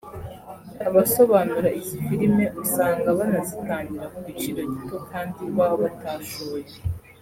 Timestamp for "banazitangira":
3.17-4.05